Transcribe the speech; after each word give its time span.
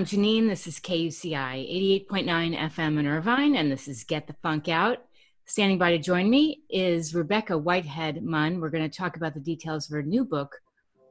I'm 0.00 0.06
Janine. 0.06 0.48
This 0.48 0.66
is 0.66 0.80
KUCI 0.80 2.08
88.9 2.10 2.58
FM 2.58 2.98
in 2.98 3.06
Irvine, 3.06 3.54
and 3.54 3.70
this 3.70 3.86
is 3.86 4.02
Get 4.02 4.26
the 4.26 4.32
Funk 4.42 4.66
Out. 4.66 5.04
Standing 5.44 5.76
by 5.76 5.90
to 5.90 5.98
join 5.98 6.30
me 6.30 6.62
is 6.70 7.14
Rebecca 7.14 7.58
Whitehead 7.58 8.24
Munn. 8.24 8.60
We're 8.60 8.70
going 8.70 8.88
to 8.88 8.98
talk 8.98 9.18
about 9.18 9.34
the 9.34 9.40
details 9.40 9.84
of 9.84 9.92
her 9.92 10.02
new 10.02 10.24
book, 10.24 10.56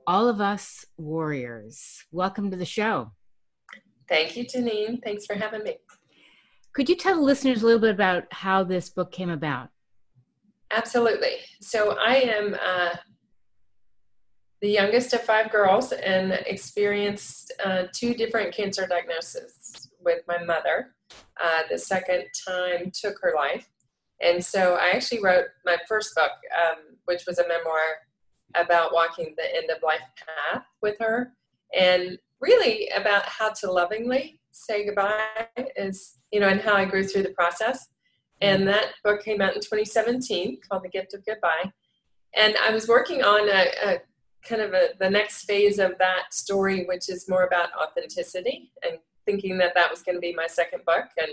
All 0.08 0.28
of 0.28 0.42
Us 0.42 0.88
Warriors. 0.98 2.04
Welcome 2.12 2.50
to 2.50 2.58
the 2.58 2.66
show. 2.66 3.12
Thank 4.08 4.36
you, 4.36 4.44
Janine. 4.44 5.04
Thanks 5.04 5.28
for 5.28 5.36
having 5.36 5.62
me. 5.62 5.76
Could 6.74 6.90
you 6.90 6.96
tell 6.96 7.14
the 7.14 7.22
listeners 7.22 7.62
a 7.62 7.68
little 7.68 7.82
bit 7.82 7.94
about 7.94 8.24
how 8.32 8.64
this 8.64 8.90
book 8.90 9.12
came 9.12 9.30
about? 9.30 9.70
Absolutely. 10.72 11.36
So, 11.62 11.96
I 12.00 12.16
am 12.22 12.56
uh, 12.56 12.96
the 14.62 14.70
youngest 14.70 15.14
of 15.14 15.22
five 15.22 15.52
girls 15.52 15.92
and 15.92 16.34
experienced 16.46 17.54
uh, 17.64 17.84
two 17.94 18.14
different 18.14 18.54
cancer 18.54 18.86
diagnoses 18.88 19.90
with 20.02 20.22
my 20.28 20.44
mother. 20.44 20.96
Uh, 21.42 21.62
the 21.70 21.78
second 21.78 22.26
time 22.48 22.92
took 22.92 23.18
her 23.22 23.34
life. 23.36 23.70
And 24.22 24.44
so 24.44 24.76
I 24.76 24.90
actually 24.90 25.24
wrote 25.24 25.46
my 25.66 25.78
first 25.88 26.14
book, 26.14 26.32
um, 26.62 26.98
which 27.06 27.24
was 27.26 27.40
a 27.40 27.48
memoir 27.48 27.80
about 28.56 28.94
walking 28.94 29.34
the 29.38 29.56
end 29.56 29.70
of 29.70 29.82
life 29.82 30.02
path 30.52 30.64
with 30.82 30.96
her 31.00 31.34
and 31.78 32.18
really 32.42 32.90
about 32.96 33.24
how 33.26 33.50
to 33.50 33.72
lovingly 33.72 34.40
say 34.52 34.86
goodbye 34.86 35.48
is, 35.78 36.18
you 36.32 36.40
know, 36.40 36.50
and 36.50 36.60
how 36.60 36.74
I 36.74 36.86
grew 36.86 37.06
through 37.06 37.24
the 37.24 37.30
process. 37.30 37.88
And 38.42 38.68
that 38.68 38.88
book 39.04 39.24
came 39.24 39.42
out 39.42 39.56
in 39.56 39.62
2017 39.62 40.60
called 40.68 40.84
The 40.84 40.90
Gift 40.90 41.14
of 41.14 41.26
Goodbye. 41.26 41.72
And 42.36 42.56
I 42.58 42.72
was 42.72 42.88
working 42.88 43.24
on 43.24 43.50
a, 43.50 43.68
a 43.84 43.98
kind 44.44 44.62
of 44.62 44.74
a, 44.74 44.90
the 45.00 45.10
next 45.10 45.46
phase 45.46 45.80
of 45.80 45.98
that 46.00 46.34
story, 46.34 46.86
which 46.86 47.10
is 47.10 47.30
more 47.30 47.44
about 47.44 47.70
authenticity 47.74 48.72
and 48.84 49.00
thinking 49.26 49.58
that 49.58 49.74
that 49.76 49.92
was 49.92 50.02
going 50.02 50.16
to 50.16 50.22
be 50.22 50.34
my 50.34 50.48
second 50.48 50.84
book. 50.86 51.06
And 51.18 51.32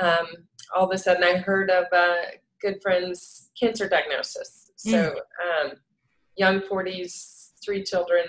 um, 0.00 0.26
all 0.74 0.84
of 0.84 0.92
a 0.92 0.98
sudden, 0.98 1.24
I 1.24 1.36
heard 1.36 1.70
of 1.70 1.86
a 1.92 2.38
good 2.60 2.80
friend's 2.82 3.50
cancer 3.58 3.88
diagnosis. 3.88 4.70
Hmm. 4.84 4.90
So, 4.90 5.20
um, 5.64 5.72
young 6.36 6.60
40s, 6.60 7.52
three 7.64 7.82
children, 7.82 8.26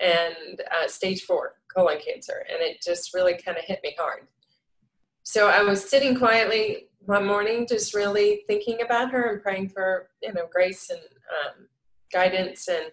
and 0.00 0.62
uh, 0.72 0.88
stage 0.88 1.22
four 1.22 1.56
colon 1.74 1.98
cancer. 2.04 2.44
And 2.50 2.60
it 2.62 2.80
just 2.82 3.14
really 3.14 3.34
kind 3.34 3.58
of 3.58 3.64
hit 3.64 3.80
me 3.82 3.94
hard. 3.98 4.26
So, 5.22 5.48
I 5.48 5.62
was 5.62 5.88
sitting 5.88 6.16
quietly 6.16 6.88
one 7.00 7.26
morning, 7.26 7.66
just 7.68 7.94
really 7.94 8.44
thinking 8.46 8.82
about 8.82 9.10
her 9.10 9.34
and 9.34 9.42
praying 9.42 9.68
for, 9.68 10.08
you 10.22 10.32
know, 10.32 10.48
grace 10.52 10.90
and 10.90 11.00
um, 11.00 11.66
guidance 12.12 12.68
and 12.68 12.90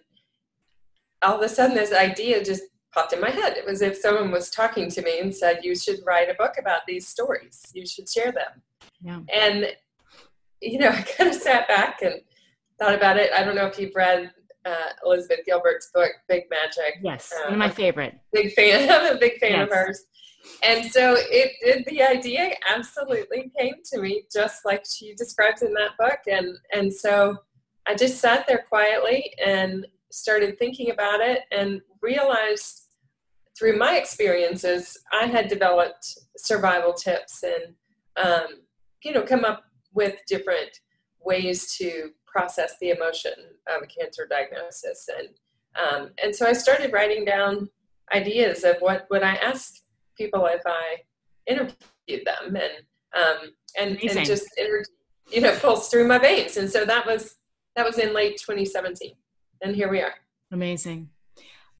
all 1.22 1.36
of 1.36 1.42
a 1.42 1.48
sudden 1.48 1.74
this 1.74 1.92
idea 1.92 2.44
just 2.44 2.62
popped 2.92 3.12
in 3.12 3.20
my 3.20 3.30
head. 3.30 3.56
It 3.56 3.66
was 3.66 3.82
if 3.82 3.96
someone 3.96 4.30
was 4.30 4.50
talking 4.50 4.90
to 4.90 5.02
me 5.02 5.20
and 5.20 5.34
said, 5.34 5.60
You 5.62 5.76
should 5.76 6.00
write 6.06 6.30
a 6.30 6.34
book 6.34 6.54
about 6.58 6.82
these 6.86 7.06
stories, 7.06 7.62
you 7.74 7.86
should 7.86 8.08
share 8.08 8.32
them. 8.32 8.62
Yeah. 9.00 9.20
And, 9.32 9.66
you 10.60 10.78
know, 10.78 10.88
I 10.92 11.02
kind 11.02 11.30
of 11.30 11.36
sat 11.36 11.68
back 11.68 12.02
and 12.02 12.20
thought 12.78 12.94
about 12.94 13.16
it. 13.16 13.30
I 13.32 13.44
don't 13.44 13.56
know 13.56 13.66
if 13.66 13.78
you've 13.78 13.94
read 13.94 14.30
uh, 14.64 14.88
Elizabeth 15.04 15.40
Gilbert's 15.46 15.90
book, 15.94 16.10
Big 16.28 16.44
Magic. 16.50 16.98
Yes, 17.02 17.32
one 17.44 17.54
of 17.54 17.58
my 17.58 17.70
favorite. 17.70 18.18
Big 18.32 18.52
fan. 18.52 18.90
I'm 18.90 19.16
a 19.16 19.18
big 19.18 19.38
fan 19.38 19.52
yes. 19.52 19.62
of 19.62 19.74
hers. 19.74 20.04
And 20.62 20.90
so 20.90 21.14
it, 21.18 21.52
it, 21.60 21.84
the 21.86 22.02
idea 22.02 22.52
absolutely 22.72 23.50
came 23.58 23.74
to 23.92 24.00
me 24.00 24.24
just 24.32 24.64
like 24.64 24.84
she 24.88 25.14
describes 25.14 25.62
in 25.62 25.74
that 25.74 25.90
book. 25.98 26.20
And, 26.26 26.56
and 26.72 26.92
so 26.92 27.36
I 27.86 27.94
just 27.94 28.18
sat 28.18 28.46
there 28.46 28.64
quietly 28.68 29.34
and 29.44 29.86
started 30.10 30.58
thinking 30.58 30.90
about 30.90 31.20
it 31.20 31.42
and 31.52 31.80
realized 32.02 32.88
through 33.58 33.76
my 33.76 33.96
experiences, 33.96 34.96
I 35.12 35.26
had 35.26 35.48
developed 35.48 36.18
survival 36.36 36.92
tips 36.92 37.42
and, 37.42 37.74
um, 38.16 38.46
you 39.02 39.12
know, 39.12 39.22
come 39.22 39.44
up 39.44 39.64
with 39.92 40.16
different 40.28 40.80
ways 41.20 41.74
to 41.76 42.10
process 42.26 42.74
the 42.80 42.90
emotion 42.90 43.32
of 43.74 43.82
a 43.82 43.86
cancer 43.86 44.28
diagnosis. 44.30 45.08
And, 45.18 45.28
um, 45.76 46.10
and 46.22 46.34
so 46.34 46.46
I 46.46 46.52
started 46.52 46.92
writing 46.92 47.24
down 47.24 47.68
ideas 48.14 48.64
of 48.64 48.76
what 48.78 49.06
would 49.10 49.22
I 49.22 49.34
ask 49.34 49.74
people 50.16 50.46
if 50.46 50.62
I 50.64 50.98
interviewed 51.46 52.26
them 52.26 52.56
and, 52.56 52.72
um, 53.14 53.52
and, 53.76 53.98
and 54.02 54.26
just, 54.26 54.48
you 55.30 55.40
know, 55.40 55.56
pulse 55.58 55.88
through 55.88 56.06
my 56.06 56.18
veins. 56.18 56.56
And 56.56 56.70
so 56.70 56.84
that 56.84 57.06
was, 57.06 57.36
that 57.74 57.84
was 57.84 57.98
in 57.98 58.14
late 58.14 58.38
2017 58.38 59.14
and 59.62 59.74
here 59.74 59.90
we 59.90 60.00
are. 60.00 60.14
Amazing. 60.52 61.10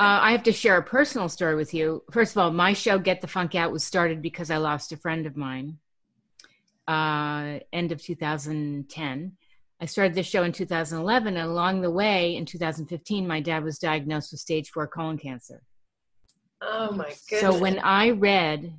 Uh, 0.01 0.21
I 0.23 0.33
have 0.33 0.45
to 0.45 0.53
share 0.53 0.77
a 0.77 0.83
personal 0.83 1.29
story 1.29 1.57
with 1.57 1.75
you. 1.75 2.05
First 2.13 2.33
of 2.33 2.39
all, 2.39 2.53
my 2.53 2.73
show 2.73 2.99
Get 2.99 3.21
the 3.21 3.27
Funk 3.27 3.55
Out 3.55 3.73
was 3.73 3.83
started 3.83 4.23
because 4.23 4.51
I 4.51 4.59
lost 4.59 4.93
a 4.93 4.97
friend 4.97 5.27
of 5.27 5.37
mine. 5.37 5.79
Uh, 6.87 7.59
end 7.73 7.91
of 7.91 8.01
2010. 8.01 9.33
I 9.81 9.87
started 9.87 10.15
this 10.15 10.27
show 10.27 10.43
in 10.43 10.53
2011, 10.53 11.37
and 11.37 11.51
along 11.51 11.81
the 11.81 11.91
way, 11.91 12.37
in 12.37 12.45
2015, 12.45 13.27
my 13.27 13.41
dad 13.41 13.63
was 13.63 13.79
diagnosed 13.79 14.33
with 14.33 14.41
stage 14.41 14.71
four 14.71 14.87
colon 14.87 15.19
cancer. 15.19 15.63
Oh 16.61 16.91
my 16.93 17.15
goodness! 17.31 17.41
So 17.41 17.59
when 17.59 17.79
I 17.79 18.11
read 18.11 18.73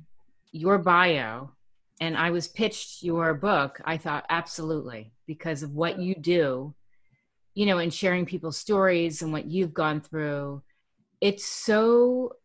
your 0.52 0.78
bio 0.78 1.50
and 2.00 2.16
I 2.16 2.30
was 2.30 2.48
pitched 2.48 3.02
your 3.02 3.32
book, 3.34 3.80
I 3.84 3.96
thought 3.96 4.26
absolutely 4.28 5.12
because 5.26 5.62
of 5.62 5.74
what 5.74 5.98
you 5.98 6.14
do 6.14 6.74
you 7.60 7.66
know, 7.66 7.76
and 7.76 7.92
sharing 7.92 8.24
people's 8.24 8.56
stories 8.56 9.20
and 9.20 9.34
what 9.34 9.44
you've 9.44 9.74
gone 9.74 10.00
through, 10.00 10.62
it's 11.20 11.44
so 11.44 12.36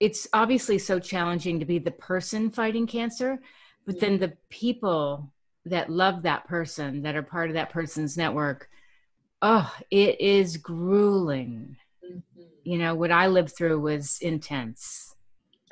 it's 0.00 0.26
obviously 0.32 0.76
so 0.76 0.98
challenging 0.98 1.60
to 1.60 1.64
be 1.64 1.78
the 1.78 1.92
person 1.92 2.50
fighting 2.50 2.84
cancer, 2.84 3.38
but 3.86 4.00
then 4.00 4.18
the 4.18 4.32
people 4.48 5.32
that 5.66 5.88
love 5.88 6.22
that 6.22 6.48
person, 6.48 7.02
that 7.02 7.14
are 7.14 7.22
part 7.22 7.48
of 7.48 7.54
that 7.54 7.70
person's 7.70 8.16
network, 8.16 8.68
oh, 9.40 9.72
it 9.88 10.20
is 10.20 10.56
grueling. 10.56 11.76
Mm-hmm. 12.04 12.42
You 12.64 12.78
know, 12.78 12.96
what 12.96 13.12
I 13.12 13.28
lived 13.28 13.54
through 13.56 13.78
was 13.78 14.18
intense. 14.20 15.09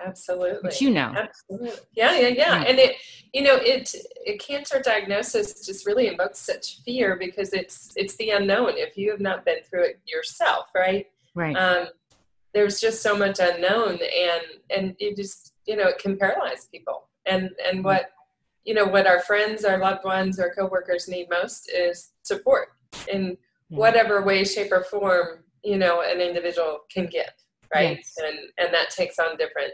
Absolutely. 0.05 0.59
But 0.63 0.81
you 0.81 0.91
know. 0.91 1.13
Absolutely. 1.17 1.81
Yeah, 1.93 2.19
yeah, 2.19 2.29
yeah. 2.29 2.65
And 2.65 2.79
it, 2.79 2.97
you 3.33 3.43
know, 3.43 3.57
it, 3.57 3.95
a 4.27 4.37
cancer 4.39 4.81
diagnosis 4.81 5.67
just 5.67 5.87
really 5.87 6.07
invokes 6.07 6.39
such 6.39 6.81
fear 6.85 7.17
because 7.17 7.53
it's 7.53 7.93
it's 7.97 8.17
the 8.17 8.31
unknown. 8.31 8.73
If 8.75 8.97
you 8.97 9.11
have 9.11 9.21
not 9.21 9.45
been 9.45 9.63
through 9.69 9.85
it 9.85 10.01
yourself, 10.07 10.67
right? 10.75 11.07
Right. 11.35 11.57
Um, 11.57 11.89
there's 12.55 12.81
just 12.81 13.03
so 13.03 13.17
much 13.17 13.39
unknown, 13.41 13.99
and 14.01 14.43
and 14.71 14.97
it 14.99 15.17
just 15.17 15.55
you 15.67 15.77
know 15.77 15.89
it 15.89 15.99
can 15.99 16.17
paralyze 16.17 16.69
people. 16.73 17.09
And 17.27 17.51
and 17.65 17.85
what 17.85 18.11
you 18.65 18.75
know 18.75 18.87
what 18.87 19.07
our 19.07 19.21
friends, 19.21 19.65
our 19.65 19.79
loved 19.79 20.05
ones, 20.05 20.39
our 20.39 20.55
coworkers 20.55 21.09
need 21.09 21.29
most 21.29 21.71
is 21.71 22.13
support 22.23 22.69
in 23.13 23.37
whatever 23.69 24.23
way, 24.23 24.45
shape, 24.45 24.73
or 24.73 24.85
form 24.85 25.45
you 25.63 25.77
know 25.77 26.03
an 26.03 26.21
individual 26.21 26.81
can 26.91 27.07
give 27.07 27.33
right 27.75 27.99
yes. 27.99 28.15
and 28.25 28.39
and 28.59 28.73
that 28.73 28.91
takes 28.91 29.19
on 29.19 29.37
different 29.37 29.73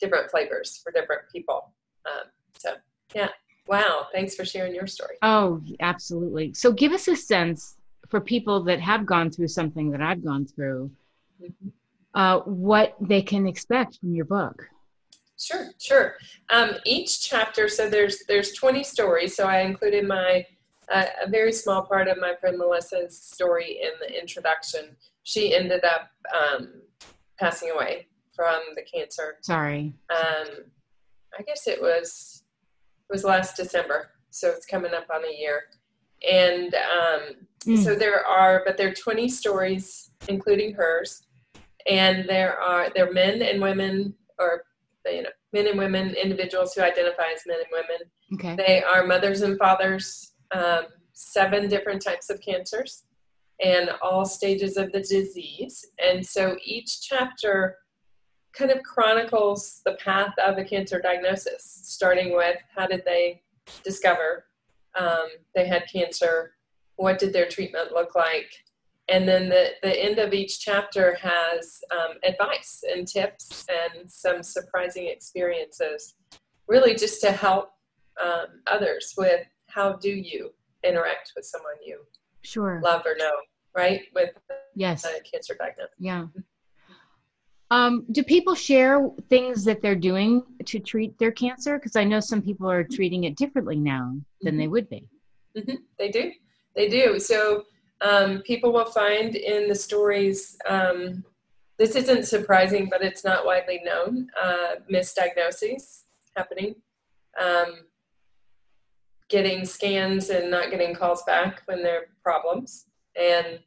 different 0.00 0.30
flavors 0.30 0.80
for 0.82 0.92
different 0.92 1.22
people. 1.32 1.72
Um, 2.06 2.28
so, 2.56 2.74
yeah. 3.14 3.28
Wow. 3.66 4.06
Thanks 4.12 4.34
for 4.34 4.44
sharing 4.44 4.74
your 4.74 4.86
story. 4.86 5.16
Oh, 5.22 5.60
absolutely. 5.80 6.54
So, 6.54 6.72
give 6.72 6.92
us 6.92 7.08
a 7.08 7.16
sense 7.16 7.76
for 8.08 8.20
people 8.20 8.64
that 8.64 8.80
have 8.80 9.06
gone 9.06 9.30
through 9.30 9.48
something 9.48 9.90
that 9.90 10.00
I've 10.00 10.24
gone 10.24 10.46
through, 10.46 10.90
mm-hmm. 11.42 11.68
uh, 12.14 12.40
what 12.40 12.96
they 13.00 13.22
can 13.22 13.46
expect 13.46 13.98
from 13.98 14.14
your 14.14 14.24
book. 14.24 14.68
Sure, 15.38 15.68
sure. 15.78 16.16
Um, 16.50 16.72
each 16.84 17.20
chapter, 17.20 17.68
so 17.68 17.88
there's 17.88 18.24
there's 18.26 18.52
20 18.52 18.82
stories. 18.82 19.36
So 19.36 19.46
I 19.46 19.60
included 19.60 20.06
my 20.06 20.44
uh, 20.90 21.04
a 21.24 21.28
very 21.28 21.52
small 21.52 21.82
part 21.82 22.08
of 22.08 22.18
my 22.18 22.34
friend 22.40 22.58
Melissa's 22.58 23.16
story 23.16 23.80
in 23.82 23.90
the 24.00 24.20
introduction. 24.20 24.96
She 25.22 25.54
ended 25.54 25.84
up 25.84 26.10
um, 26.34 26.82
passing 27.38 27.70
away 27.70 28.08
from 28.38 28.60
the 28.76 28.82
cancer. 28.82 29.38
Sorry. 29.42 29.92
Um, 30.14 30.46
I 31.36 31.42
guess 31.42 31.66
it 31.66 31.82
was 31.82 32.44
it 33.10 33.12
was 33.12 33.24
last 33.24 33.56
December, 33.56 34.10
so 34.30 34.48
it's 34.50 34.64
coming 34.64 34.94
up 34.94 35.06
on 35.12 35.24
a 35.24 35.36
year. 35.36 35.62
And 36.30 36.74
um, 36.74 37.20
mm. 37.64 37.82
so 37.82 37.96
there 37.96 38.24
are, 38.24 38.62
but 38.64 38.76
there 38.76 38.88
are 38.88 38.94
20 38.94 39.28
stories, 39.28 40.10
including 40.28 40.74
hers, 40.74 41.22
and 41.88 42.28
there 42.28 42.56
are 42.60 42.90
there 42.94 43.08
are 43.08 43.12
men 43.12 43.42
and 43.42 43.60
women, 43.60 44.14
or 44.38 44.62
you 45.04 45.24
know, 45.24 45.30
men 45.52 45.66
and 45.66 45.78
women, 45.78 46.14
individuals 46.14 46.74
who 46.74 46.82
identify 46.82 47.24
as 47.34 47.42
men 47.46 47.58
and 47.58 47.72
women. 47.72 48.10
Okay. 48.34 48.64
They 48.66 48.82
are 48.84 49.04
mothers 49.04 49.42
and 49.42 49.58
fathers, 49.58 50.32
um, 50.52 50.84
seven 51.12 51.68
different 51.68 52.02
types 52.02 52.30
of 52.30 52.40
cancers, 52.40 53.04
and 53.60 53.90
all 54.00 54.24
stages 54.24 54.76
of 54.76 54.92
the 54.92 55.00
disease. 55.00 55.84
And 55.98 56.24
so 56.24 56.56
each 56.64 57.00
chapter 57.00 57.76
kind 58.58 58.70
of 58.72 58.82
chronicles 58.82 59.80
the 59.84 59.96
path 60.04 60.34
of 60.44 60.58
a 60.58 60.64
cancer 60.64 61.00
diagnosis, 61.00 61.80
starting 61.84 62.34
with 62.34 62.56
how 62.74 62.86
did 62.86 63.04
they 63.04 63.40
discover 63.84 64.46
um, 64.98 65.28
they 65.54 65.66
had 65.66 65.84
cancer, 65.92 66.54
what 66.96 67.18
did 67.18 67.32
their 67.32 67.48
treatment 67.48 67.92
look 67.92 68.16
like, 68.16 68.50
and 69.08 69.28
then 69.28 69.48
the, 69.48 69.70
the 69.82 70.02
end 70.02 70.18
of 70.18 70.34
each 70.34 70.58
chapter 70.58 71.14
has 71.14 71.80
um, 71.92 72.16
advice 72.24 72.82
and 72.92 73.06
tips 73.06 73.64
and 73.70 74.10
some 74.10 74.42
surprising 74.42 75.06
experiences 75.06 76.14
really 76.66 76.94
just 76.94 77.20
to 77.20 77.30
help 77.30 77.70
um, 78.22 78.46
others 78.66 79.14
with 79.16 79.46
how 79.66 79.92
do 79.94 80.10
you 80.10 80.50
interact 80.84 81.32
with 81.36 81.44
someone 81.44 81.72
you 81.84 82.00
sure. 82.42 82.80
love 82.82 83.02
or 83.06 83.16
know 83.16 83.32
right 83.74 84.02
with 84.14 84.30
yes. 84.74 85.04
a 85.04 85.20
cancer 85.22 85.54
diagnosis. 85.58 85.94
Yeah 85.98 86.26
um, 87.70 88.06
do 88.12 88.22
people 88.22 88.54
share 88.54 89.08
things 89.28 89.64
that 89.64 89.82
they're 89.82 89.94
doing 89.94 90.42
to 90.64 90.78
treat 90.78 91.18
their 91.18 91.32
cancer? 91.32 91.78
Because 91.78 91.96
i 91.96 92.04
know 92.04 92.20
some 92.20 92.42
people 92.42 92.70
are 92.70 92.84
treating 92.84 93.24
it 93.24 93.36
differently 93.36 93.76
now 93.76 94.16
than 94.40 94.52
mm-hmm. 94.52 94.60
they 94.60 94.68
would 94.68 94.88
be. 94.88 95.06
Mm-hmm. 95.56 95.74
they 95.98 96.10
do. 96.10 96.32
They 96.76 96.88
do. 96.88 97.18
So 97.18 97.64
um, 98.00 98.42
people 98.46 98.72
will 98.72 98.86
find 98.86 99.34
in 99.34 99.68
the 99.68 99.74
stories 99.74 100.56
um, 100.68 101.24
this 101.78 101.94
isn't 101.94 102.26
surprising 102.26 102.88
but 102.90 103.02
it's 103.02 103.24
not 103.24 103.46
widely 103.46 103.80
known 103.84 104.28
uh, 104.40 104.76
misdiagnoses 104.92 106.02
happening. 106.36 106.74
Um, 107.40 107.86
getting 109.28 109.64
scans 109.64 110.30
and 110.30 110.50
not 110.50 110.70
getting 110.70 110.94
calls 110.94 111.22
back 111.24 111.62
when 111.66 111.82
there 111.82 111.98
are 111.98 112.06
problems. 112.22 112.86
And 113.20 113.60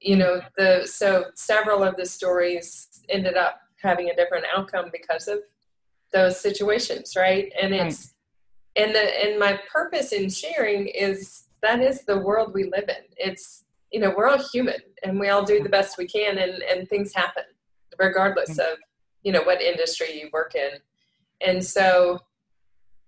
you 0.00 0.16
know 0.16 0.40
the 0.56 0.86
so 0.86 1.26
several 1.34 1.82
of 1.82 1.96
the 1.96 2.06
stories 2.06 2.88
ended 3.08 3.36
up 3.36 3.60
having 3.82 4.10
a 4.10 4.16
different 4.16 4.44
outcome 4.54 4.90
because 4.92 5.28
of 5.28 5.40
those 6.12 6.40
situations 6.40 7.14
right? 7.16 7.52
And 7.60 7.74
it's 7.74 8.14
right. 8.76 8.86
and 8.86 8.94
the 8.94 9.24
and 9.24 9.38
my 9.38 9.60
purpose 9.70 10.12
in 10.12 10.30
sharing 10.30 10.86
is 10.86 11.44
that 11.62 11.80
is 11.80 12.04
the 12.04 12.18
world 12.18 12.52
we 12.54 12.64
live 12.64 12.88
in. 12.88 13.04
It's 13.16 13.64
you 13.92 14.00
know 14.00 14.14
we're 14.16 14.28
all 14.28 14.42
human 14.52 14.80
and 15.02 15.18
we 15.18 15.28
all 15.28 15.44
do 15.44 15.62
the 15.62 15.68
best 15.68 15.98
we 15.98 16.06
can 16.06 16.38
and 16.38 16.62
and 16.62 16.88
things 16.88 17.14
happen 17.14 17.44
regardless 17.98 18.58
of 18.58 18.78
you 19.22 19.32
know 19.32 19.42
what 19.42 19.60
industry 19.60 20.20
you 20.20 20.30
work 20.32 20.54
in. 20.54 20.70
And 21.40 21.64
so 21.64 22.20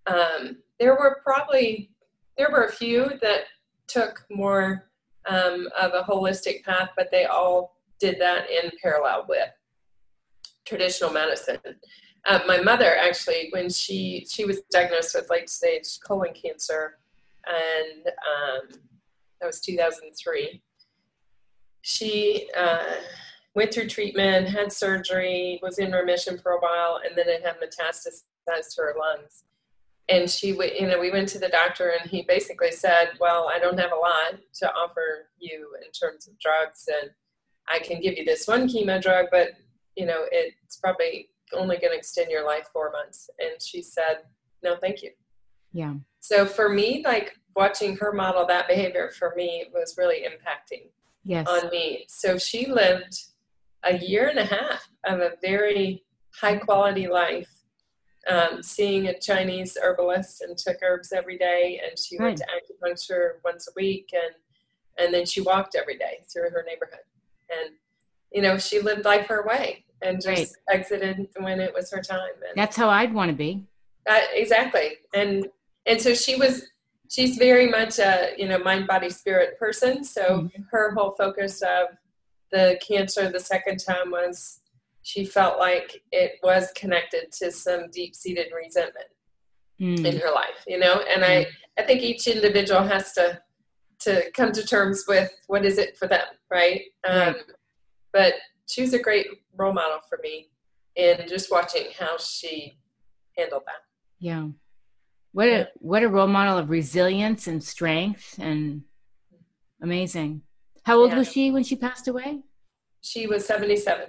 um, 0.06 0.58
there 0.78 0.94
were 0.94 1.20
probably 1.22 1.90
there 2.36 2.50
were 2.50 2.64
a 2.64 2.72
few 2.72 3.10
that 3.22 3.44
took 3.86 4.24
more 4.30 4.90
um, 5.26 5.68
of 5.80 5.92
a 5.92 6.02
holistic 6.02 6.64
path, 6.64 6.90
but 6.96 7.10
they 7.10 7.24
all 7.24 7.76
did 7.98 8.20
that 8.20 8.50
in 8.50 8.70
parallel 8.82 9.26
with 9.28 9.48
traditional 10.64 11.10
medicine. 11.10 11.58
Uh, 12.26 12.40
my 12.46 12.60
mother 12.60 12.96
actually, 12.96 13.48
when 13.50 13.70
she 13.70 14.26
she 14.28 14.44
was 14.44 14.60
diagnosed 14.70 15.14
with 15.14 15.30
late 15.30 15.48
stage 15.48 15.98
colon 16.04 16.34
cancer, 16.34 16.98
and 17.46 18.06
um, 18.06 18.80
that 19.40 19.46
was 19.46 19.60
2003. 19.60 20.62
She 21.82 22.48
uh, 22.56 22.82
went 23.54 23.72
through 23.72 23.88
treatment, 23.88 24.48
had 24.48 24.72
surgery, 24.72 25.60
was 25.62 25.78
in 25.78 25.92
remission 25.92 26.36
for 26.36 26.52
a 26.52 26.60
while, 26.60 27.00
and 27.06 27.16
then 27.16 27.28
it 27.28 27.44
had 27.44 27.56
metastasized 27.60 28.74
to 28.74 28.82
her 28.82 28.94
lungs 28.98 29.44
and 30.08 30.30
she 30.30 30.48
you 30.48 30.86
know 30.86 30.98
we 30.98 31.10
went 31.10 31.28
to 31.28 31.38
the 31.38 31.48
doctor 31.48 31.94
and 32.00 32.10
he 32.10 32.22
basically 32.22 32.70
said 32.70 33.10
well 33.20 33.50
i 33.52 33.58
don't 33.58 33.78
have 33.78 33.92
a 33.92 33.96
lot 33.96 34.40
to 34.54 34.70
offer 34.72 35.28
you 35.38 35.74
in 35.84 35.90
terms 35.90 36.28
of 36.28 36.38
drugs 36.38 36.88
and 37.00 37.10
i 37.68 37.78
can 37.78 38.00
give 38.00 38.16
you 38.16 38.24
this 38.24 38.46
one 38.46 38.68
chemo 38.68 39.00
drug 39.02 39.26
but 39.30 39.50
you 39.96 40.06
know 40.06 40.24
it's 40.30 40.76
probably 40.76 41.28
only 41.52 41.76
going 41.76 41.92
to 41.92 41.98
extend 41.98 42.30
your 42.30 42.44
life 42.44 42.68
four 42.72 42.90
months. 42.90 43.30
And 43.38 43.60
she 43.62 43.82
said 43.82 44.22
no 44.62 44.76
thank 44.76 45.02
you. 45.02 45.10
Yeah. 45.72 45.94
So 46.20 46.46
for 46.46 46.68
me 46.68 47.02
like 47.04 47.34
watching 47.54 47.96
her 47.96 48.12
model 48.12 48.46
that 48.46 48.68
behavior 48.68 49.10
for 49.18 49.32
me 49.36 49.66
was 49.72 49.96
really 49.96 50.24
impacting 50.24 50.88
yes. 51.24 51.46
on 51.48 51.70
me. 51.70 52.06
So 52.08 52.38
she 52.38 52.66
lived 52.66 53.18
a 53.84 53.96
year 53.98 54.28
and 54.28 54.38
a 54.38 54.44
half 54.44 54.88
of 55.04 55.20
a 55.20 55.32
very 55.42 56.04
high 56.34 56.56
quality 56.56 57.06
life 57.06 57.50
um, 58.28 58.62
seeing 58.62 59.06
a 59.06 59.18
Chinese 59.18 59.76
herbalist 59.80 60.42
and 60.42 60.56
took 60.56 60.78
herbs 60.82 61.12
every 61.12 61.38
day, 61.38 61.80
and 61.84 61.98
she 61.98 62.18
right. 62.18 62.26
went 62.26 62.38
to 62.38 62.44
acupuncture 62.44 63.34
once 63.44 63.68
a 63.68 63.72
week, 63.76 64.10
and 64.12 64.34
and 64.98 65.14
then 65.14 65.26
she 65.26 65.40
walked 65.40 65.74
every 65.74 65.96
day 65.96 66.24
through 66.32 66.50
her 66.50 66.64
neighborhood, 66.66 67.04
and 67.50 67.74
you 68.32 68.42
know 68.42 68.58
she 68.58 68.80
lived 68.80 69.04
life 69.04 69.26
her 69.26 69.46
way 69.46 69.84
and 70.02 70.20
just 70.20 70.26
right. 70.26 70.48
exited 70.70 71.28
when 71.38 71.60
it 71.60 71.72
was 71.72 71.90
her 71.90 72.02
time. 72.02 72.20
And 72.48 72.56
That's 72.56 72.76
how 72.76 72.90
I'd 72.90 73.14
want 73.14 73.30
to 73.30 73.36
be. 73.36 73.64
Uh, 74.08 74.20
exactly, 74.32 74.98
and 75.14 75.48
and 75.86 76.00
so 76.00 76.14
she 76.14 76.36
was. 76.36 76.66
She's 77.08 77.36
very 77.36 77.68
much 77.68 78.00
a 78.00 78.32
you 78.36 78.48
know 78.48 78.58
mind 78.58 78.88
body 78.88 79.10
spirit 79.10 79.58
person. 79.58 80.02
So 80.02 80.22
mm-hmm. 80.22 80.62
her 80.72 80.92
whole 80.92 81.12
focus 81.12 81.62
of 81.62 81.96
the 82.50 82.80
cancer 82.86 83.30
the 83.30 83.40
second 83.40 83.78
time 83.78 84.10
was 84.10 84.60
she 85.06 85.24
felt 85.24 85.60
like 85.60 86.02
it 86.10 86.32
was 86.42 86.72
connected 86.74 87.30
to 87.30 87.52
some 87.52 87.88
deep 87.92 88.12
seated 88.12 88.48
resentment 88.52 89.06
mm. 89.80 90.04
in 90.04 90.18
her 90.18 90.32
life, 90.34 90.64
you 90.66 90.80
know? 90.80 91.00
And 91.08 91.22
mm. 91.22 91.28
I, 91.28 91.46
I 91.78 91.84
think 91.84 92.02
each 92.02 92.26
individual 92.26 92.82
has 92.82 93.12
to 93.12 93.40
to 94.00 94.30
come 94.32 94.50
to 94.50 94.66
terms 94.66 95.04
with 95.06 95.30
what 95.46 95.64
is 95.64 95.78
it 95.78 95.96
for 95.96 96.08
them, 96.08 96.26
right? 96.50 96.82
Um, 97.08 97.36
But 98.12 98.34
she 98.68 98.82
was 98.82 98.94
a 98.94 98.98
great 98.98 99.28
role 99.56 99.72
model 99.72 100.00
for 100.08 100.18
me 100.24 100.48
in 100.96 101.28
just 101.28 101.52
watching 101.52 101.86
how 101.96 102.18
she 102.18 102.76
handled 103.38 103.62
that. 103.66 103.82
Yeah. 104.18 104.48
What 105.30 105.48
a 105.48 105.68
what 105.76 106.02
a 106.02 106.08
role 106.08 106.26
model 106.26 106.58
of 106.58 106.68
resilience 106.68 107.46
and 107.46 107.62
strength 107.62 108.38
and 108.40 108.82
amazing. 109.80 110.42
How 110.82 110.98
old 110.98 111.12
yeah. 111.12 111.18
was 111.18 111.30
she 111.30 111.52
when 111.52 111.62
she 111.62 111.76
passed 111.76 112.08
away? 112.08 112.42
She 113.02 113.28
was 113.28 113.46
77. 113.46 114.08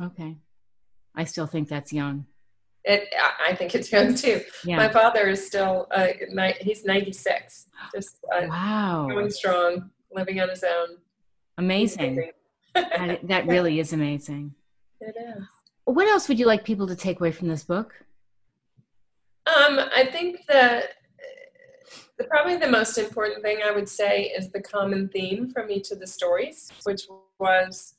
Okay. 0.00 0.36
I 1.14 1.24
still 1.24 1.46
think 1.46 1.68
that's 1.68 1.92
young. 1.92 2.26
It, 2.84 3.14
I 3.44 3.54
think 3.54 3.74
it's 3.74 3.92
young 3.92 4.14
too. 4.14 4.42
Yeah. 4.64 4.76
My 4.76 4.88
father 4.88 5.28
is 5.28 5.46
still, 5.46 5.86
uh, 5.92 6.08
he's 6.60 6.84
96. 6.84 7.66
Just 7.94 8.16
uh, 8.34 8.46
wow. 8.48 9.06
going 9.08 9.30
strong, 9.30 9.90
living 10.12 10.40
on 10.40 10.48
his 10.48 10.64
own. 10.64 10.96
Amazing. 11.58 12.30
that, 12.74 13.20
that 13.28 13.46
really 13.46 13.80
is 13.80 13.92
amazing. 13.92 14.54
It 15.04 15.16
is. 15.36 15.44
What 15.84 16.06
else 16.06 16.28
would 16.28 16.38
you 16.38 16.46
like 16.46 16.62
people 16.62 16.86
to 16.86 16.94
take 16.94 17.18
away 17.18 17.32
from 17.32 17.48
this 17.48 17.64
book? 17.64 17.92
Um, 19.48 19.80
I 19.92 20.08
think 20.12 20.46
that 20.46 20.90
the, 22.18 22.24
probably 22.24 22.56
the 22.56 22.68
most 22.68 22.98
important 22.98 23.42
thing 23.42 23.58
I 23.64 23.72
would 23.72 23.88
say 23.88 24.32
is 24.36 24.50
the 24.50 24.62
common 24.62 25.08
theme 25.08 25.50
from 25.50 25.70
each 25.70 25.90
of 25.90 25.98
the 25.98 26.06
stories, 26.06 26.70
which 26.84 27.08
was 27.40 27.94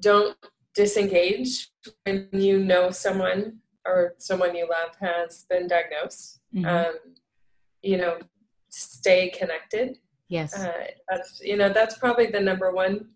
don't 0.00 0.36
disengage 0.74 1.70
when 2.04 2.28
you 2.32 2.58
know 2.58 2.90
someone 2.90 3.58
or 3.86 4.14
someone 4.18 4.54
you 4.54 4.68
love 4.68 4.94
has 5.00 5.46
been 5.48 5.66
diagnosed. 5.66 6.40
Mm-hmm. 6.54 6.66
Um, 6.66 6.94
you 7.82 7.96
know, 7.96 8.18
stay 8.68 9.30
connected. 9.30 9.98
Yes. 10.28 10.58
Uh, 10.58 10.72
that's 11.08 11.40
you 11.42 11.56
know 11.56 11.68
that's 11.68 11.98
probably 11.98 12.26
the 12.26 12.40
number 12.40 12.72
one 12.72 13.10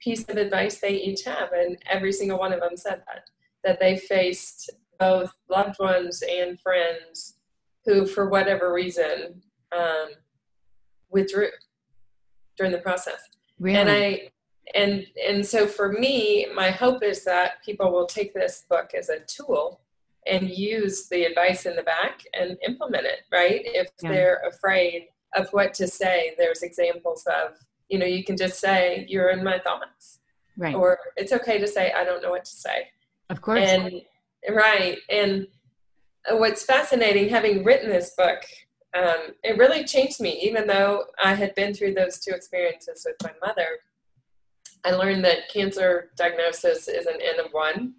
piece 0.00 0.24
of 0.24 0.36
advice 0.36 0.78
they 0.78 0.94
each 0.94 1.24
have, 1.24 1.52
and 1.52 1.76
every 1.88 2.12
single 2.12 2.38
one 2.38 2.52
of 2.52 2.60
them 2.60 2.76
said 2.76 3.02
that 3.06 3.30
that 3.64 3.80
they 3.80 3.96
faced 3.96 4.70
both 4.98 5.32
loved 5.48 5.78
ones 5.78 6.22
and 6.28 6.60
friends 6.60 7.38
who, 7.84 8.06
for 8.06 8.28
whatever 8.28 8.72
reason, 8.72 9.42
um, 9.76 10.08
withdrew 11.10 11.48
during 12.56 12.72
the 12.72 12.78
process. 12.78 13.20
Really? 13.58 13.78
And 13.78 13.90
I 13.90 14.30
and 14.74 15.06
and 15.26 15.44
so 15.44 15.66
for 15.66 15.92
me 15.92 16.46
my 16.54 16.70
hope 16.70 17.02
is 17.02 17.24
that 17.24 17.62
people 17.64 17.90
will 17.90 18.06
take 18.06 18.34
this 18.34 18.64
book 18.68 18.92
as 18.94 19.08
a 19.08 19.20
tool 19.20 19.80
and 20.26 20.50
use 20.50 21.08
the 21.08 21.24
advice 21.24 21.64
in 21.64 21.74
the 21.74 21.82
back 21.82 22.22
and 22.38 22.58
implement 22.66 23.06
it 23.06 23.20
right? 23.32 23.62
If 23.64 23.88
yeah. 24.02 24.10
they're 24.10 24.42
afraid 24.46 25.08
of 25.34 25.48
what 25.50 25.74
to 25.74 25.86
say 25.86 26.34
there's 26.38 26.62
examples 26.62 27.26
of 27.26 27.56
you 27.88 27.98
know 27.98 28.06
you 28.06 28.24
can 28.24 28.36
just 28.36 28.60
say 28.60 29.06
you're 29.08 29.30
in 29.30 29.44
my 29.44 29.58
thoughts. 29.58 30.20
Right. 30.56 30.74
Or 30.74 30.98
it's 31.16 31.32
okay 31.32 31.58
to 31.58 31.68
say 31.68 31.92
i 31.92 32.04
don't 32.04 32.22
know 32.22 32.30
what 32.30 32.44
to 32.44 32.56
say. 32.56 32.88
Of 33.30 33.40
course. 33.40 33.60
And 33.60 34.02
right. 34.50 34.98
And 35.08 35.46
what's 36.30 36.64
fascinating 36.64 37.28
having 37.28 37.64
written 37.64 37.88
this 37.88 38.10
book 38.16 38.42
um, 38.96 39.34
it 39.44 39.58
really 39.58 39.84
changed 39.84 40.20
me 40.20 40.38
even 40.42 40.66
though 40.66 41.04
i 41.22 41.34
had 41.34 41.54
been 41.54 41.72
through 41.74 41.94
those 41.94 42.18
two 42.18 42.32
experiences 42.32 43.06
with 43.06 43.16
my 43.22 43.46
mother 43.46 43.66
I 44.88 44.92
learned 44.92 45.22
that 45.26 45.50
cancer 45.52 46.10
diagnosis 46.16 46.88
is 46.88 47.04
an 47.04 47.18
N 47.20 47.44
of 47.44 47.52
one. 47.52 47.92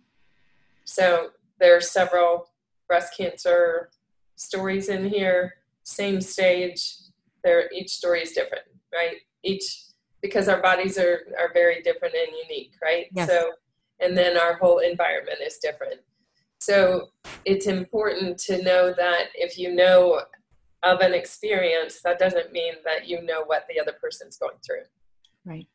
So 0.86 1.30
there 1.60 1.78
are 1.78 1.82
several 1.82 2.50
breast 2.88 3.14
cancer 3.16 3.92
stories 4.36 4.90
in 4.90 5.08
here, 5.08 5.54
same 5.84 6.20
stage. 6.20 6.82
There, 7.44 7.70
each 7.72 7.92
story 7.92 8.22
is 8.24 8.32
different, 8.32 8.66
right? 8.92 9.18
Each 9.44 9.84
because 10.24 10.50
our 10.50 10.64
bodies 10.64 10.98
are 10.98 11.28
are 11.40 11.54
very 11.54 11.84
different 11.84 12.16
and 12.16 12.36
unique, 12.50 12.74
right? 12.82 13.06
Yes. 13.12 13.30
So, 13.30 13.52
and 14.00 14.18
then 14.18 14.36
our 14.36 14.56
whole 14.56 14.80
environment 14.80 15.38
is 15.46 15.60
different. 15.60 16.02
So 16.60 17.10
it's 17.46 17.68
important 17.68 18.40
to 18.40 18.64
know 18.64 18.94
that 18.98 19.26
if 19.36 19.60
you 19.60 19.76
know 19.76 20.24
of 20.82 21.02
an 21.02 21.14
experience, 21.14 22.02
that 22.02 22.18
doesn't 22.18 22.52
mean 22.52 22.74
that 22.84 23.08
you 23.08 23.22
know 23.22 23.44
what 23.46 23.66
the 23.70 23.80
other 23.80 23.94
person's 24.02 24.38
going 24.38 24.58
through 24.66 24.86
Right. 25.46 25.68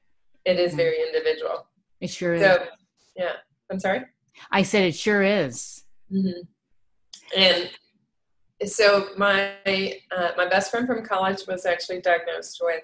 It 0.44 0.58
is 0.58 0.74
very 0.74 1.00
individual. 1.00 1.66
It 2.00 2.10
sure 2.10 2.34
is. 2.34 2.42
So, 2.42 2.64
yeah. 3.16 3.32
I'm 3.70 3.80
sorry. 3.80 4.02
I 4.50 4.62
said 4.62 4.84
it 4.84 4.94
sure 4.94 5.22
is. 5.22 5.84
hmm 6.10 6.30
And 7.36 7.70
so 8.66 9.08
my 9.16 9.54
uh, 10.16 10.30
my 10.36 10.46
best 10.46 10.70
friend 10.70 10.86
from 10.86 11.04
college 11.04 11.40
was 11.48 11.66
actually 11.66 12.00
diagnosed 12.00 12.60
with 12.62 12.82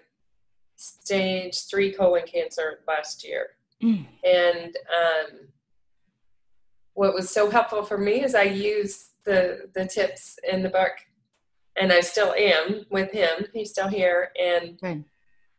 stage 0.76 1.66
three 1.68 1.92
colon 1.92 2.24
cancer 2.26 2.80
last 2.88 3.26
year. 3.26 3.48
Mm. 3.82 4.06
And 4.24 4.76
um, 4.98 5.48
what 6.94 7.14
was 7.14 7.30
so 7.30 7.50
helpful 7.50 7.82
for 7.82 7.98
me 7.98 8.22
is 8.24 8.34
I 8.34 8.42
used 8.42 9.12
the 9.24 9.68
the 9.74 9.86
tips 9.86 10.38
in 10.50 10.62
the 10.62 10.70
book, 10.70 10.92
and 11.76 11.92
I 11.92 12.00
still 12.00 12.32
am 12.32 12.86
with 12.90 13.12
him. 13.12 13.46
He's 13.52 13.70
still 13.70 13.88
here, 13.88 14.32
and 14.40 14.78
Good. 14.80 15.04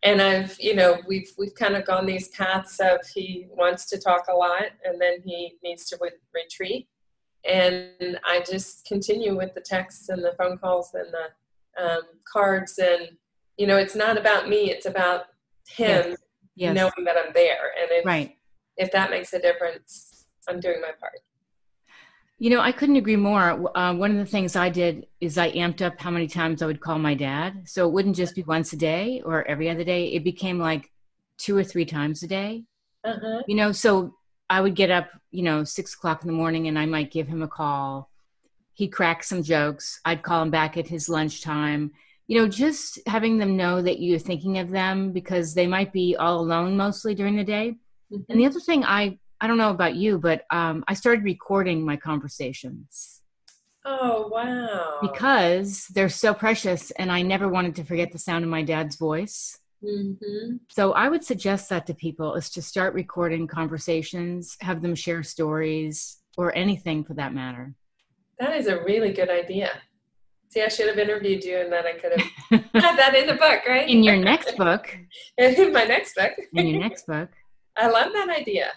And 0.03 0.21
I've 0.21 0.55
you 0.59 0.75
know 0.75 0.99
we've 1.07 1.31
we've 1.37 1.53
kind 1.55 1.75
of 1.75 1.85
gone 1.85 2.05
these 2.05 2.29
paths 2.29 2.79
of 2.79 2.99
he 3.13 3.47
wants 3.49 3.85
to 3.87 3.99
talk 3.99 4.25
a 4.29 4.35
lot, 4.35 4.63
and 4.83 4.99
then 4.99 5.21
he 5.23 5.57
needs 5.63 5.85
to 5.89 5.97
re- 6.01 6.11
retreat, 6.33 6.87
and 7.45 8.19
I 8.25 8.41
just 8.49 8.85
continue 8.85 9.35
with 9.37 9.53
the 9.53 9.61
texts 9.61 10.09
and 10.09 10.23
the 10.23 10.33
phone 10.37 10.57
calls 10.57 10.93
and 10.93 11.07
the 11.13 11.83
um, 11.83 12.01
cards, 12.31 12.77
and 12.79 13.09
you 13.57 13.67
know 13.67 13.77
it's 13.77 13.95
not 13.95 14.17
about 14.17 14.49
me; 14.49 14.71
it's 14.71 14.85
about 14.85 15.25
him 15.67 16.15
Yes. 16.55 16.75
knowing 16.75 17.05
that 17.05 17.15
I'm 17.17 17.31
there, 17.33 17.71
and 17.81 17.89
if 17.91 18.05
Right. 18.05 18.35
if 18.77 18.91
that 18.91 19.09
makes 19.09 19.33
a 19.33 19.39
difference, 19.39 20.25
I'm 20.47 20.59
doing 20.59 20.81
my 20.81 20.91
part. 20.99 21.19
You 22.41 22.49
know, 22.49 22.59
I 22.59 22.71
couldn't 22.71 22.95
agree 22.95 23.17
more. 23.17 23.77
Uh, 23.77 23.93
one 23.93 24.09
of 24.09 24.17
the 24.17 24.25
things 24.25 24.55
I 24.55 24.69
did 24.69 25.05
is 25.19 25.37
I 25.37 25.51
amped 25.51 25.83
up 25.83 26.01
how 26.01 26.09
many 26.09 26.25
times 26.25 26.63
I 26.63 26.65
would 26.65 26.81
call 26.81 26.97
my 26.97 27.13
dad. 27.13 27.69
So 27.69 27.87
it 27.87 27.91
wouldn't 27.91 28.15
just 28.15 28.33
be 28.33 28.41
once 28.41 28.73
a 28.73 28.77
day 28.77 29.21
or 29.23 29.47
every 29.47 29.69
other 29.69 29.83
day. 29.83 30.07
It 30.07 30.23
became 30.23 30.57
like 30.57 30.89
two 31.37 31.55
or 31.55 31.63
three 31.63 31.85
times 31.85 32.23
a 32.23 32.27
day. 32.27 32.63
Uh-huh. 33.03 33.43
You 33.47 33.53
know, 33.53 33.71
so 33.71 34.15
I 34.49 34.59
would 34.59 34.73
get 34.73 34.89
up, 34.89 35.11
you 35.29 35.43
know, 35.43 35.63
six 35.63 35.93
o'clock 35.93 36.23
in 36.23 36.27
the 36.29 36.33
morning 36.33 36.67
and 36.67 36.79
I 36.79 36.87
might 36.87 37.11
give 37.11 37.27
him 37.27 37.43
a 37.43 37.47
call. 37.47 38.09
He'd 38.73 38.87
crack 38.87 39.23
some 39.23 39.43
jokes. 39.43 40.01
I'd 40.03 40.23
call 40.23 40.41
him 40.41 40.49
back 40.49 40.77
at 40.77 40.87
his 40.87 41.07
lunchtime. 41.07 41.91
You 42.25 42.39
know, 42.39 42.47
just 42.47 42.97
having 43.05 43.37
them 43.37 43.55
know 43.55 43.83
that 43.83 43.99
you're 43.99 44.17
thinking 44.17 44.57
of 44.57 44.71
them 44.71 45.11
because 45.11 45.53
they 45.53 45.67
might 45.67 45.93
be 45.93 46.15
all 46.15 46.39
alone 46.39 46.75
mostly 46.75 47.13
during 47.13 47.35
the 47.35 47.43
day. 47.43 47.75
And 48.09 48.39
the 48.39 48.47
other 48.47 48.59
thing 48.59 48.83
I 48.83 49.19
I 49.41 49.47
don't 49.47 49.57
know 49.57 49.71
about 49.71 49.95
you, 49.95 50.19
but 50.19 50.45
um, 50.51 50.83
I 50.87 50.93
started 50.93 51.23
recording 51.23 51.83
my 51.83 51.97
conversations 51.97 53.21
Oh 53.83 54.27
wow! 54.27 54.99
because 55.01 55.87
they're 55.87 56.09
so 56.09 56.33
precious, 56.35 56.91
and 56.91 57.11
I 57.11 57.23
never 57.23 57.49
wanted 57.49 57.75
to 57.77 57.83
forget 57.83 58.11
the 58.11 58.19
sound 58.19 58.43
of 58.43 58.51
my 58.51 58.61
dad's 58.61 58.97
voice. 58.97 59.57
hmm 59.83 60.57
So 60.69 60.93
I 60.93 61.09
would 61.09 61.23
suggest 61.23 61.69
that 61.69 61.87
to 61.87 61.95
people 61.95 62.35
is 62.35 62.51
to 62.51 62.61
start 62.61 62.93
recording 62.93 63.47
conversations, 63.47 64.55
have 64.61 64.83
them 64.83 64.93
share 64.93 65.23
stories 65.23 66.19
or 66.37 66.55
anything 66.55 67.03
for 67.03 67.15
that 67.15 67.33
matter. 67.33 67.73
that 68.39 68.55
is 68.55 68.67
a 68.67 68.83
really 68.83 69.11
good 69.11 69.29
idea. 69.29 69.71
See, 70.49 70.61
I 70.61 70.67
should 70.67 70.87
have 70.87 70.99
interviewed 70.99 71.43
you, 71.43 71.57
and 71.57 71.71
then 71.73 71.85
I 71.87 71.93
could 71.93 72.11
have 72.11 72.61
had 72.83 72.95
that 72.97 73.15
in 73.15 73.25
the 73.25 73.33
book, 73.35 73.61
right? 73.67 73.89
In 73.89 74.03
your 74.03 74.17
next 74.17 74.55
book, 74.55 74.95
in 75.39 75.73
my 75.73 75.85
next 75.85 76.13
book. 76.15 76.33
in 76.53 76.67
your 76.67 76.79
next 76.79 77.07
book, 77.07 77.29
I 77.77 77.87
love 77.87 78.13
that 78.13 78.29
idea. 78.29 78.67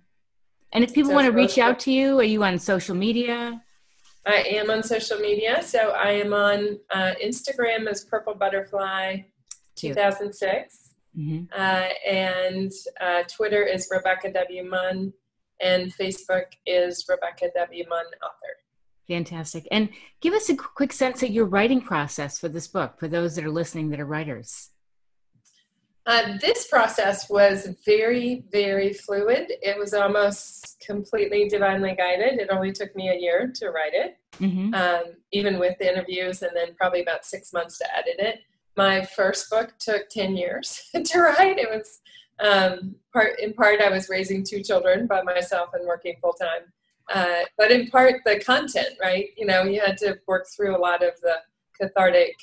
and 0.73 0.85
if 0.85 0.93
people 0.93 1.11
So 1.11 1.15
want 1.15 1.27
to 1.27 1.33
reach 1.33 1.57
out 1.59 1.79
to 1.81 1.91
you 1.91 2.19
are 2.21 2.25
you 2.25 2.43
on 2.45 2.59
social 2.59 2.95
media 2.95 3.63
I 4.27 4.43
am 4.59 4.71
on 4.71 4.83
social 4.83 5.19
media. 5.19 5.63
So 5.63 5.93
I 5.93 6.11
am 6.11 6.35
on 6.35 6.79
uh, 6.91 7.15
Instagram 7.25 7.89
as 7.89 8.05
Purple 8.05 8.35
Butterfly 8.35 9.21
too 9.75 9.95
2006. 9.95 10.95
hmm 11.17 11.45
Uh, 11.57 11.89
and 12.07 12.71
uh, 13.01 13.23
Twitter 13.23 13.63
is 13.63 13.89
Rebecca 13.91 14.31
W. 14.33 14.65
Munn. 14.65 15.15
And 15.61 15.95
Facebook 15.95 16.45
is 16.67 17.07
Rebecca 17.09 17.49
W. 17.57 17.85
Munn 17.89 18.05
Author. 18.23 18.57
Fantastic 19.09 19.67
and 19.71 19.89
give 20.21 20.35
us 20.35 20.49
a 20.49 20.57
quick 20.57 20.93
sense 20.93 21.23
of 21.23 21.31
your 21.31 21.47
writing 21.47 21.81
process 21.81 22.39
for 22.39 22.49
this 22.49 22.69
book 22.69 22.99
for 22.99 23.09
those 23.09 23.35
that 23.35 23.45
are 23.45 23.51
listening 23.51 23.89
that 23.91 24.01
are 24.01 24.07
writers 24.07 24.71
Uh, 26.09 26.39
this 26.41 26.67
process 26.69 27.29
was 27.29 27.69
very, 27.85 28.43
very 28.51 28.95
fluid. 28.95 29.53
It 29.61 29.77
was 29.79 29.93
almost 29.93 30.83
completely 30.91 31.51
divinely 31.51 31.95
guided. 31.95 32.41
It 32.41 32.49
only 32.51 32.73
took 32.73 32.97
me 32.97 33.11
a 33.11 33.15
year 33.15 33.53
to 33.57 33.71
write 33.71 33.93
it. 33.93 34.17
hmm 34.39 34.73
um, 34.75 35.05
even 35.33 35.59
with 35.59 35.77
the 35.79 35.87
interviews, 35.93 36.41
and 36.41 36.53
then 36.55 36.75
probably 36.81 37.03
about 37.03 37.27
six 37.27 37.53
months 37.53 37.77
to 37.79 37.87
edit 37.99 38.19
it. 38.19 38.37
My 38.75 39.05
first 39.05 39.51
book 39.51 39.75
took 39.79 40.09
10 40.09 40.35
years 40.37 40.89
to 41.11 41.21
write. 41.21 41.59
It 41.59 41.69
was 41.69 42.01
um, 42.41 42.95
part 43.13 43.39
in 43.41 43.53
part 43.53 43.81
I 43.83 43.91
was 43.91 44.09
raising 44.09 44.45
two 44.45 44.63
children 44.63 45.07
by 45.07 45.21
myself 45.23 45.71
and 45.75 45.87
working 45.87 46.17
full 46.23 46.33
time, 46.35 46.73
uh, 47.13 47.43
but 47.57 47.71
in 47.71 47.89
part 47.89 48.21
the 48.25 48.39
content, 48.41 48.95
right? 49.01 49.31
You 49.37 49.47
know, 49.47 49.63
you 49.65 49.81
had 49.81 49.97
to 49.99 50.19
work 50.27 50.47
through 50.55 50.77
a 50.77 50.79
lot 50.79 51.03
of 51.03 51.13
the 51.21 51.37
cathartic 51.81 52.35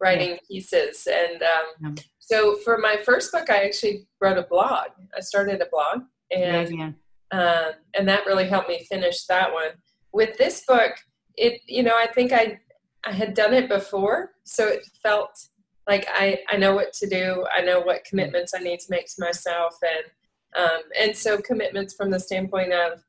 writing 0.00 0.38
pieces, 0.48 1.06
and 1.10 1.42
um, 1.42 1.94
Yeah. 1.96 2.02
so 2.18 2.56
for 2.64 2.78
my 2.78 2.96
first 2.96 3.32
book, 3.32 3.48
I 3.50 3.64
actually 3.64 4.06
wrote 4.20 4.38
a 4.38 4.42
blog. 4.42 4.88
I 5.16 5.20
started 5.20 5.60
a 5.60 5.66
blog, 5.70 6.02
and 6.30 6.78
yeah 6.78 6.90
um, 7.32 7.72
and 7.94 8.08
that 8.08 8.26
really 8.26 8.46
helped 8.48 8.68
me 8.68 8.84
finish 8.88 9.24
that 9.26 9.52
one. 9.52 9.70
With 10.12 10.36
this 10.38 10.64
book, 10.66 10.92
it 11.36 11.60
you 11.66 11.82
know 11.82 11.96
I 11.96 12.06
think 12.06 12.32
I 12.32 12.58
I 13.04 13.12
had 13.12 13.34
done 13.34 13.52
it 13.54 13.68
before, 13.68 14.32
so 14.44 14.66
it 14.68 14.86
felt 15.02 15.30
like 15.88 16.06
I 16.08 16.40
I 16.48 16.56
know 16.56 16.74
what 16.74 16.92
to 16.94 17.08
do. 17.08 17.44
I 17.54 17.62
know 17.62 17.80
what 17.80 18.04
commitments 18.04 18.52
I 18.54 18.60
need 18.60 18.80
to 18.80 18.86
make 18.90 19.06
to 19.06 19.14
myself, 19.18 19.76
and 19.82 20.64
um, 20.64 20.80
and 20.98 21.16
so 21.16 21.38
commitments 21.38 21.94
from 21.94 22.10
the 22.10 22.20
standpoint 22.20 22.72
of 22.72 23.02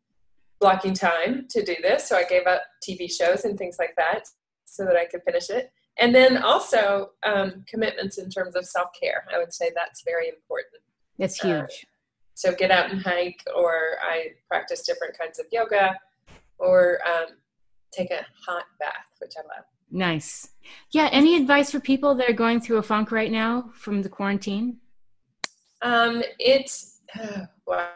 blocking 0.60 0.94
time 0.94 1.46
to 1.50 1.64
do 1.64 1.76
this. 1.82 2.08
So 2.08 2.16
I 2.18 2.24
gave 2.24 2.48
up 2.48 2.62
TV 2.88 3.12
shows 3.12 3.46
and 3.46 3.58
things 3.58 3.78
like 3.80 3.96
that 3.98 4.28
so 4.66 4.86
that 4.86 4.96
I 4.96 5.06
could 5.06 5.22
finish 5.24 5.50
it. 5.50 5.72
And 6.00 6.14
then 6.14 6.38
also 6.38 7.12
um, 7.24 7.64
commitments 7.68 8.18
in 8.18 8.30
terms 8.30 8.56
of 8.56 8.66
self 8.66 8.90
care. 9.00 9.26
I 9.34 9.40
would 9.40 9.54
say 9.54 9.72
that's 9.76 10.04
very 10.04 10.30
important. 10.30 10.82
that's 11.18 11.44
Uh, 11.44 11.62
huge 11.62 11.88
So 12.36 12.54
get 12.54 12.70
out 12.70 12.92
and 12.92 13.02
hike, 13.02 13.44
or 13.56 13.98
I 14.04 14.28
practice 14.48 14.84
different 14.86 15.18
kinds 15.18 15.40
of 15.40 15.48
yoga, 15.52 15.98
or 16.60 17.00
um, 17.08 17.38
take 17.92 18.12
a 18.12 18.26
hot 18.46 18.66
bath, 18.80 19.10
which 19.20 19.34
I 19.38 19.42
love. 19.42 19.66
Nice. 19.90 20.50
Yeah. 20.92 21.10
Any 21.12 21.36
advice 21.38 21.72
for 21.72 21.80
people 21.80 22.14
that 22.16 22.30
are 22.30 22.34
going 22.34 22.62
through 22.62 22.78
a 22.78 22.84
funk 22.84 23.12
right 23.12 23.32
now 23.32 23.72
from 23.74 24.02
the 24.02 24.10
quarantine? 24.10 24.78
Um, 25.82 26.22
it's 26.40 27.02
wow. 27.68 27.90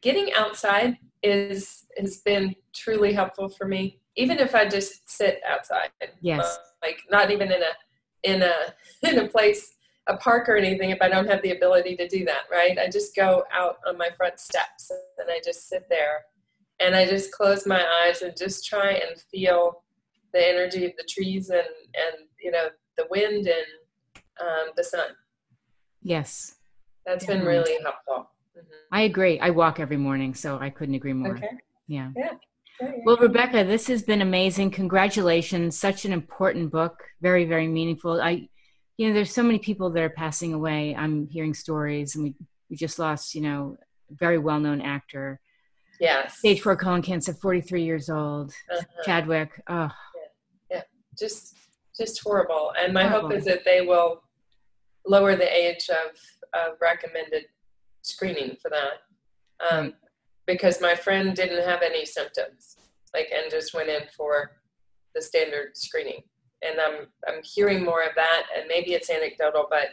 Getting 0.00 0.32
outside 0.32 0.96
is 1.22 1.86
has 1.98 2.18
been 2.18 2.54
truly 2.74 3.12
helpful 3.12 3.48
for 3.48 3.66
me. 3.66 4.00
Even 4.16 4.38
if 4.38 4.54
I 4.54 4.68
just 4.68 5.08
sit 5.08 5.40
outside, 5.48 5.90
Yes. 6.20 6.58
like 6.82 7.00
not 7.10 7.30
even 7.30 7.50
in 7.50 7.62
a 7.62 7.72
in 8.22 8.42
a 8.42 8.74
in 9.08 9.18
a 9.18 9.28
place, 9.28 9.74
a 10.08 10.16
park 10.16 10.48
or 10.48 10.56
anything. 10.56 10.90
If 10.90 11.00
I 11.00 11.08
don't 11.08 11.28
have 11.28 11.42
the 11.42 11.52
ability 11.52 11.96
to 11.96 12.08
do 12.08 12.24
that, 12.24 12.42
right? 12.50 12.78
I 12.78 12.88
just 12.88 13.14
go 13.14 13.44
out 13.52 13.76
on 13.86 13.96
my 13.96 14.10
front 14.10 14.40
steps 14.40 14.90
and 15.18 15.30
I 15.30 15.40
just 15.44 15.68
sit 15.68 15.86
there, 15.88 16.24
and 16.80 16.94
I 16.94 17.06
just 17.06 17.32
close 17.32 17.66
my 17.66 17.84
eyes 18.04 18.22
and 18.22 18.36
just 18.36 18.66
try 18.66 18.92
and 18.92 19.20
feel 19.30 19.82
the 20.32 20.46
energy 20.46 20.84
of 20.86 20.92
the 20.96 21.04
trees 21.08 21.50
and 21.50 21.60
and 21.60 22.26
you 22.40 22.50
know 22.50 22.68
the 22.96 23.06
wind 23.10 23.46
and 23.46 23.66
um, 24.40 24.72
the 24.76 24.84
sun. 24.84 25.08
Yes. 26.02 26.56
That's 27.06 27.26
been 27.26 27.44
really 27.44 27.78
helpful. 27.82 28.30
Mm-hmm. 28.56 28.94
I 28.94 29.02
agree. 29.02 29.40
I 29.40 29.50
walk 29.50 29.80
every 29.80 29.96
morning, 29.96 30.34
so 30.34 30.58
I 30.58 30.70
couldn't 30.70 30.94
agree 30.94 31.12
more. 31.12 31.36
Okay. 31.36 31.48
Yeah. 31.86 32.10
Yeah. 32.16 32.32
Well, 33.04 33.16
Rebecca, 33.16 33.64
this 33.64 33.86
has 33.86 34.02
been 34.02 34.22
amazing. 34.22 34.70
Congratulations. 34.72 35.78
Such 35.78 36.04
an 36.04 36.12
important 36.12 36.72
book. 36.72 37.02
Very, 37.20 37.44
very 37.44 37.68
meaningful. 37.68 38.20
I, 38.20 38.48
you 38.96 39.08
know, 39.08 39.14
there's 39.14 39.32
so 39.32 39.42
many 39.42 39.58
people 39.58 39.90
that 39.90 40.02
are 40.02 40.10
passing 40.10 40.52
away. 40.52 40.94
I'm 40.96 41.28
hearing 41.28 41.54
stories, 41.54 42.14
and 42.14 42.24
we, 42.24 42.34
we 42.70 42.76
just 42.76 42.98
lost, 42.98 43.34
you 43.34 43.40
know, 43.40 43.76
a 44.10 44.14
very 44.14 44.38
well 44.38 44.58
known 44.58 44.80
actor. 44.80 45.40
Yes. 46.00 46.38
Stage 46.38 46.60
four 46.60 46.76
colon 46.76 47.02
cancer, 47.02 47.32
43 47.32 47.84
years 47.84 48.10
old. 48.10 48.52
Uh-huh. 48.70 48.82
Chadwick. 49.04 49.50
Oh. 49.68 49.90
Yeah. 50.70 50.76
yeah. 50.76 50.82
Just, 51.16 51.56
just 51.96 52.20
horrible. 52.22 52.72
And 52.78 52.92
my 52.92 53.04
horrible. 53.06 53.30
hope 53.30 53.38
is 53.38 53.44
that 53.44 53.64
they 53.64 53.82
will 53.82 54.22
lower 55.06 55.36
the 55.36 55.50
age 55.52 55.88
of, 55.88 56.16
of 56.54 56.76
recommended 56.80 57.44
screening 58.02 58.56
for 58.60 58.70
that. 58.70 59.70
Um, 59.70 59.94
because 60.46 60.80
my 60.80 60.94
friend 60.94 61.34
didn't 61.34 61.64
have 61.64 61.82
any 61.82 62.04
symptoms, 62.04 62.76
like, 63.14 63.30
and 63.32 63.50
just 63.50 63.74
went 63.74 63.88
in 63.88 64.02
for 64.16 64.52
the 65.14 65.22
standard 65.22 65.76
screening. 65.76 66.22
And 66.62 66.80
I'm 66.80 67.06
I'm 67.28 67.42
hearing 67.42 67.84
more 67.84 68.02
of 68.02 68.14
that, 68.14 68.42
and 68.56 68.66
maybe 68.68 68.92
it's 68.92 69.10
anecdotal, 69.10 69.66
but 69.68 69.88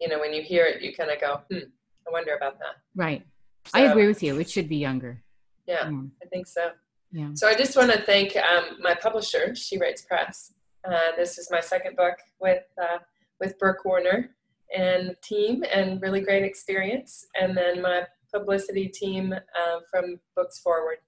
you 0.00 0.08
know, 0.08 0.18
when 0.18 0.32
you 0.32 0.42
hear 0.42 0.64
it, 0.64 0.80
you 0.82 0.94
kind 0.94 1.10
of 1.10 1.20
go, 1.20 1.40
hmm, 1.50 1.68
I 2.08 2.10
wonder 2.10 2.34
about 2.34 2.58
that. 2.58 2.76
Right. 2.96 3.24
So, 3.66 3.78
I 3.78 3.82
agree 3.82 4.06
with 4.06 4.22
you. 4.22 4.38
It 4.40 4.48
should 4.48 4.68
be 4.68 4.76
younger. 4.76 5.22
Yeah, 5.66 5.88
yeah. 5.90 6.00
I 6.22 6.26
think 6.26 6.46
so. 6.46 6.70
Yeah. 7.12 7.28
So 7.34 7.46
I 7.46 7.54
just 7.54 7.76
want 7.76 7.92
to 7.92 8.00
thank 8.00 8.36
um, 8.36 8.78
my 8.80 8.94
publisher, 8.94 9.54
She 9.54 9.78
Writes 9.78 10.02
Press. 10.02 10.54
Uh, 10.84 11.12
this 11.16 11.38
is 11.38 11.48
my 11.50 11.60
second 11.60 11.96
book 11.96 12.16
with 12.40 12.64
uh, 12.82 12.98
with 13.38 13.58
Brooke 13.58 13.84
Warner 13.84 14.30
and 14.76 15.16
team, 15.22 15.64
and 15.72 16.00
really 16.00 16.20
great 16.20 16.44
experience. 16.44 17.26
And 17.40 17.56
then 17.56 17.82
my 17.82 18.02
publicity 18.32 18.88
team 18.88 19.32
uh, 19.32 19.80
from 19.90 20.20
Books 20.36 20.60
Forward 20.60 20.98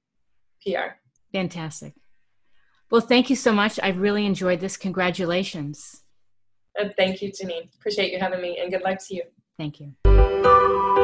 PR. 0.65 0.97
Fantastic. 1.33 1.95
Well, 2.91 3.01
thank 3.01 3.31
you 3.31 3.37
so 3.37 3.53
much. 3.53 3.81
I've 3.83 3.99
really 3.99 4.27
enjoyed 4.27 4.61
this. 4.61 4.77
Congratulations. 4.77 6.03
And 6.77 6.95
thank 6.97 7.23
you, 7.23 7.31
Janine. 7.31 7.75
Appreciate 7.75 8.13
you 8.13 8.19
having 8.19 8.41
me, 8.41 8.59
and 8.61 8.71
good 8.71 8.83
luck 8.83 8.99
to 9.09 9.15
you. 9.15 9.23
Thank 9.59 9.81
you. 9.81 11.02